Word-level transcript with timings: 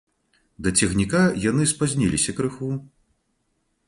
Да 0.67 0.71
цягніка 0.79 1.19
яны 1.43 1.67
спазніліся 1.73 2.35
крыху. 2.39 2.71